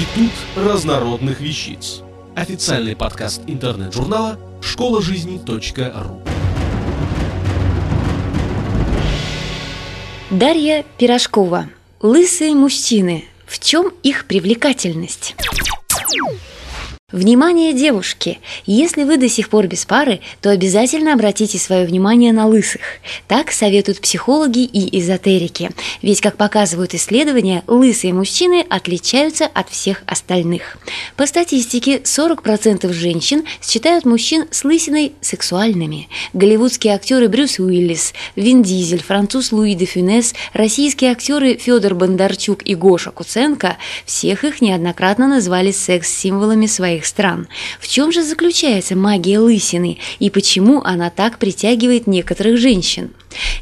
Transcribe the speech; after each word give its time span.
Институт 0.00 0.32
разнородных 0.56 1.40
вещиц. 1.40 2.00
Официальный 2.34 2.96
подкаст 2.96 3.42
интернет-журнала 3.46 4.38
школа 4.62 5.02
жизни.ру. 5.02 6.22
Дарья 10.30 10.86
Пирожкова. 10.96 11.68
Лысые 12.00 12.54
мужчины. 12.54 13.26
В 13.44 13.58
чем 13.58 13.92
их 14.02 14.24
привлекательность? 14.24 15.36
Внимание, 17.12 17.72
девушки! 17.72 18.38
Если 18.66 19.02
вы 19.02 19.16
до 19.16 19.28
сих 19.28 19.48
пор 19.48 19.66
без 19.66 19.84
пары, 19.84 20.20
то 20.40 20.50
обязательно 20.50 21.12
обратите 21.12 21.58
свое 21.58 21.84
внимание 21.84 22.32
на 22.32 22.46
лысых. 22.46 22.82
Так 23.26 23.50
советуют 23.50 24.00
психологи 24.00 24.60
и 24.60 25.00
эзотерики. 25.00 25.70
Ведь, 26.02 26.20
как 26.20 26.36
показывают 26.36 26.94
исследования, 26.94 27.64
лысые 27.66 28.14
мужчины 28.14 28.64
отличаются 28.68 29.46
от 29.46 29.68
всех 29.70 30.02
остальных. 30.06 30.78
По 31.16 31.26
статистике, 31.26 31.98
40% 31.98 32.92
женщин 32.92 33.44
считают 33.60 34.04
мужчин 34.04 34.46
с 34.50 34.62
лысиной 34.62 35.12
сексуальными. 35.20 36.08
Голливудские 36.32 36.94
актеры 36.94 37.28
Брюс 37.28 37.58
Уиллис, 37.58 38.14
Вин 38.36 38.62
Дизель, 38.62 39.02
француз 39.02 39.50
Луи 39.50 39.74
де 39.74 39.84
Фюнес, 39.84 40.34
российские 40.52 41.10
актеры 41.10 41.56
Федор 41.56 41.94
Бондарчук 41.94 42.62
и 42.64 42.74
Гоша 42.74 43.10
Куценко– 43.10 43.76
всех 44.06 44.44
их 44.44 44.60
неоднократно 44.60 45.28
назвали 45.28 45.70
секс-символами 45.70 46.66
своих 46.66 46.99
своих 47.00 47.06
стран. 47.06 47.48
В 47.80 47.88
чем 47.88 48.12
же 48.12 48.22
заключается 48.22 48.96
магия 48.96 49.38
лысины 49.38 49.98
и 50.18 50.30
почему 50.30 50.82
она 50.82 51.10
так 51.10 51.38
притягивает 51.38 52.06
некоторых 52.06 52.58
женщин? 52.58 53.10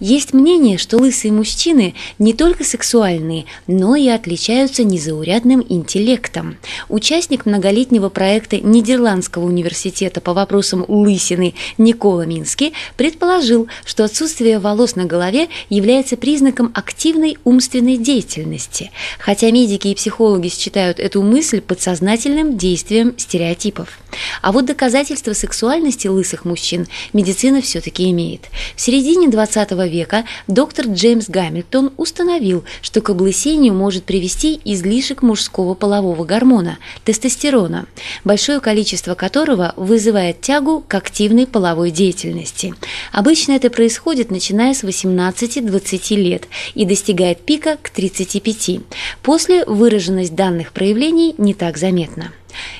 Есть 0.00 0.32
мнение, 0.32 0.78
что 0.78 0.98
лысые 0.98 1.32
мужчины 1.32 1.94
не 2.18 2.32
только 2.34 2.64
сексуальные, 2.64 3.46
но 3.66 3.96
и 3.96 4.08
отличаются 4.08 4.84
незаурядным 4.84 5.64
интеллектом. 5.68 6.56
Участник 6.88 7.46
многолетнего 7.46 8.08
проекта 8.08 8.58
Нидерландского 8.58 9.44
университета 9.44 10.20
по 10.20 10.34
вопросам 10.34 10.84
лысины 10.88 11.54
Никола 11.78 12.26
Мински 12.26 12.72
предположил, 12.96 13.68
что 13.84 14.04
отсутствие 14.04 14.58
волос 14.58 14.96
на 14.96 15.04
голове 15.04 15.48
является 15.68 16.16
признаком 16.16 16.72
активной 16.74 17.38
умственной 17.44 17.96
деятельности, 17.96 18.90
хотя 19.18 19.50
медики 19.50 19.88
и 19.88 19.94
психологи 19.94 20.48
считают 20.48 20.98
эту 20.98 21.22
мысль 21.22 21.60
подсознательным 21.60 22.56
действием 22.56 23.14
стереотипов. 23.18 23.98
А 24.42 24.52
вот 24.52 24.66
доказательства 24.66 25.32
сексуальности 25.32 26.08
лысых 26.08 26.44
мужчин 26.44 26.86
медицина 27.12 27.60
все-таки 27.62 28.10
имеет. 28.10 28.42
В 28.76 28.80
середине 28.80 29.28
20 29.28 29.63
века 29.72 30.24
доктор 30.46 30.86
Джеймс 30.86 31.28
Гамильтон 31.28 31.92
установил, 31.96 32.64
что 32.82 33.00
к 33.00 33.10
облысению 33.10 33.74
может 33.74 34.04
привести 34.04 34.60
излишек 34.64 35.22
мужского 35.22 35.74
полового 35.74 36.24
гормона– 36.24 36.78
тестостерона, 37.04 37.86
большое 38.24 38.60
количество 38.60 39.14
которого 39.14 39.72
вызывает 39.76 40.40
тягу 40.40 40.84
к 40.86 40.94
активной 40.94 41.46
половой 41.46 41.90
деятельности. 41.90 42.74
Обычно 43.12 43.52
это 43.52 43.70
происходит 43.70 44.30
начиная 44.30 44.74
с 44.74 44.84
18-20 44.84 46.16
лет 46.16 46.44
и 46.74 46.84
достигает 46.84 47.38
пика 47.38 47.76
к 47.80 47.90
35. 47.90 48.80
После 49.22 49.64
выраженность 49.64 50.34
данных 50.34 50.72
проявлений 50.72 51.34
не 51.38 51.54
так 51.54 51.76
заметна. 51.78 52.32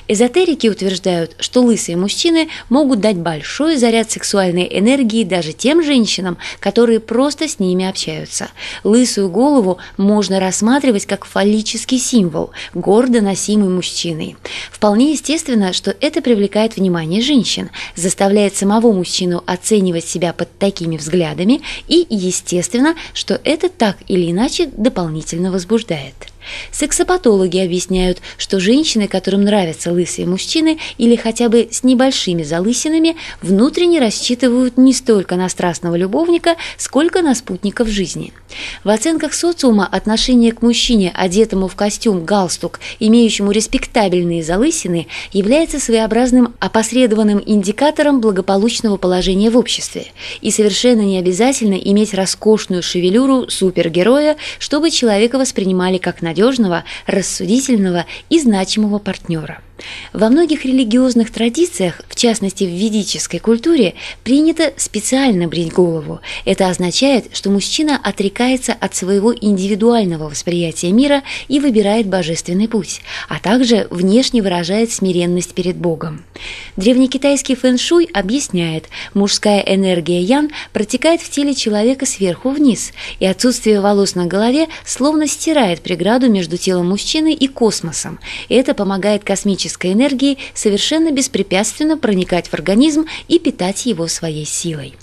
Эзотерики 0.07 0.67
утверждают, 0.67 1.35
что 1.39 1.61
лысые 1.61 1.97
мужчины 1.97 2.49
могут 2.69 2.99
дать 2.99 3.17
большой 3.17 3.77
заряд 3.77 4.11
сексуальной 4.11 4.67
энергии 4.71 5.23
даже 5.23 5.53
тем 5.53 5.83
женщинам, 5.83 6.37
которые 6.59 6.99
просто 6.99 7.47
с 7.47 7.59
ними 7.59 7.85
общаются. 7.85 8.49
Лысую 8.83 9.29
голову 9.29 9.77
можно 9.97 10.39
рассматривать 10.39 11.05
как 11.05 11.25
фаллический 11.25 11.99
символ, 11.99 12.51
гордо 12.73 13.21
носимый 13.21 13.69
мужчиной. 13.69 14.37
Вполне 14.71 15.11
естественно, 15.11 15.73
что 15.73 15.95
это 15.99 16.21
привлекает 16.21 16.75
внимание 16.75 17.21
женщин, 17.21 17.69
заставляет 17.95 18.55
самого 18.55 18.91
мужчину 18.91 19.43
оценивать 19.45 20.05
себя 20.05 20.33
под 20.33 20.57
такими 20.57 20.97
взглядами 20.97 21.61
и, 21.87 22.05
естественно, 22.09 22.95
что 23.13 23.39
это 23.43 23.69
так 23.69 23.97
или 24.07 24.31
иначе 24.31 24.69
дополнительно 24.75 25.51
возбуждает. 25.51 26.13
Сексопатологи 26.71 27.57
объясняют, 27.57 28.19
что 28.37 28.59
женщины, 28.59 29.07
которым 29.07 29.43
нравятся 29.43 29.91
лысые 29.91 30.27
мужчины 30.27 30.77
или 30.97 31.15
хотя 31.15 31.49
бы 31.49 31.67
с 31.71 31.83
небольшими 31.83 32.43
залысинами, 32.43 33.15
внутренне 33.41 33.99
рассчитывают 33.99 34.77
не 34.77 34.93
столько 34.93 35.35
на 35.35 35.49
страстного 35.49 35.95
любовника, 35.95 36.55
сколько 36.77 37.21
на 37.21 37.35
спутников 37.35 37.87
жизни. 37.87 38.33
В 38.83 38.89
оценках 38.89 39.33
социума 39.33 39.87
отношение 39.91 40.51
к 40.51 40.61
мужчине, 40.61 41.11
одетому 41.13 41.67
в 41.67 41.75
костюм, 41.75 42.23
галстук, 42.23 42.79
имеющему 42.99 43.51
респектабельные 43.51 44.43
залысины, 44.43 45.07
является 45.33 45.79
своеобразным 45.79 46.53
опосредованным 46.59 47.41
индикатором 47.45 48.21
благополучного 48.21 48.97
положения 48.97 49.49
в 49.49 49.57
обществе. 49.57 50.07
И 50.41 50.51
совершенно 50.51 51.01
не 51.01 51.17
обязательно 51.17 51.75
иметь 51.75 52.13
роскошную 52.13 52.83
шевелюру 52.83 53.49
супергероя, 53.49 54.37
чтобы 54.59 54.91
человека 54.91 55.37
воспринимали 55.37 55.97
как 55.97 56.21
надежного 56.21 56.34
надежного, 56.35 56.83
рассудительного 57.07 58.05
и 58.29 58.39
значимого 58.39 58.99
партнера. 58.99 59.61
Во 60.13 60.29
многих 60.29 60.63
религиозных 60.63 61.31
традициях, 61.31 62.01
в 62.07 62.15
частности 62.15 62.63
в 62.63 62.69
ведической 62.69 63.39
культуре, 63.39 63.95
принято 64.23 64.73
специально 64.77 65.47
брить 65.47 65.73
голову. 65.73 66.21
Это 66.45 66.69
означает, 66.69 67.35
что 67.35 67.49
мужчина 67.49 67.99
отрекается 68.01 68.73
от 68.73 68.95
своего 68.95 69.35
индивидуального 69.35 70.29
восприятия 70.29 70.91
мира 70.91 71.23
и 71.49 71.59
выбирает 71.59 72.07
божественный 72.07 72.69
путь, 72.69 73.01
а 73.27 73.39
также 73.39 73.87
внешне 73.89 74.41
выражает 74.41 74.91
смиренность 74.91 75.53
перед 75.53 75.75
Богом. 75.75 76.23
Древнекитайский 76.77 77.55
фэн-шуй 77.55 78.09
объясняет, 78.13 78.85
мужская 79.13 79.59
энергия 79.59 80.21
ян 80.21 80.51
протекает 80.71 81.21
в 81.21 81.29
теле 81.29 81.53
человека 81.53 82.05
сверху 82.05 82.49
вниз, 82.49 82.93
и 83.19 83.25
отсутствие 83.25 83.81
волос 83.81 84.15
на 84.15 84.25
голове 84.25 84.67
словно 84.85 85.27
стирает 85.27 85.81
преграду 85.81 86.29
между 86.29 86.55
телом 86.57 86.89
мужчины 86.89 87.33
и 87.33 87.47
космосом. 87.47 88.19
Это 88.47 88.73
помогает 88.73 89.23
космическим 89.23 89.64
кинетической 89.65 89.93
энергии 89.93 90.37
совершенно 90.53 91.11
беспрепятственно 91.11 91.97
проникать 91.97 92.47
в 92.47 92.53
организм 92.53 93.05
и 93.27 93.39
питать 93.39 93.85
его 93.85 94.07
своей 94.07 94.45
силой. 94.45 94.93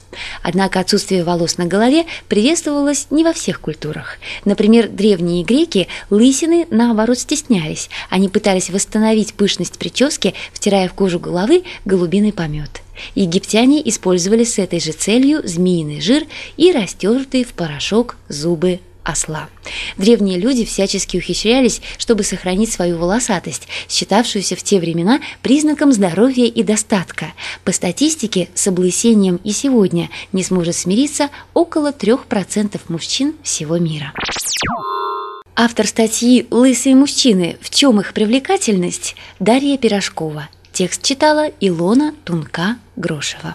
Однако 0.43 0.81
отсутствие 0.81 1.25
волос 1.25 1.57
на 1.57 1.65
голове 1.65 2.05
приветствовалось 2.29 3.07
не 3.11 3.25
во 3.25 3.33
всех 3.33 3.61
культурах. 3.61 4.19
Например, 4.45 4.89
древние 4.89 5.43
греки 5.43 5.89
лысины, 6.11 6.67
наоборот, 6.71 7.19
стеснялись. 7.19 7.89
Они 8.11 8.29
пытались 8.29 8.71
восстановить 8.71 9.35
пышность 9.35 9.79
прически, 9.79 10.35
втирая 10.53 10.89
в 10.89 10.95
кожу 10.95 11.19
головы 11.19 11.65
голубиный 11.85 12.33
помет. 12.33 12.83
Египтяне 13.15 13.81
использовали 13.89 14.45
с 14.45 14.59
этой 14.59 14.81
же 14.81 14.93
целью 14.93 15.41
змеиный 15.45 16.01
жир 16.01 16.25
и 16.59 16.73
растертые 16.73 17.45
в 17.45 17.55
порошок 17.55 18.17
зубы 18.29 18.81
осла. 19.05 19.49
Древние 19.97 20.39
люди 20.39 20.65
всячески 20.65 21.17
ухищрялись, 21.17 21.81
чтобы 21.99 22.23
сохранить 22.23 22.73
свою 22.73 22.99
волосатость, 22.99 23.69
считавшуюся 23.89 24.57
в 24.57 24.63
те 24.63 24.79
времена 24.79 25.21
признаком 25.43 25.93
здоровья 25.93 26.47
и 26.47 26.63
достатка. 26.63 27.33
По 27.65 27.73
статистике, 27.73 28.49
с 28.55 28.67
облысением 28.67 29.37
и 29.45 29.53
сегодня 29.53 30.11
не 30.33 30.43
сможет 30.43 30.77
смириться 30.77 31.31
около 31.55 31.93
3% 31.93 32.81
мужчин 32.89 33.35
всего 33.43 33.79
мира. 33.79 34.13
Автор 35.55 35.87
статьи 35.87 36.47
«Лысые 36.51 36.95
мужчины. 36.95 37.59
В 37.61 37.69
чем 37.71 38.01
их 38.01 38.15
привлекательность?» 38.15 39.17
Дарья 39.39 39.77
Пирожкова. 39.77 40.49
Текст 40.73 41.03
читала 41.03 41.51
Илона 41.61 42.15
Тунка-Грошева. 42.25 43.55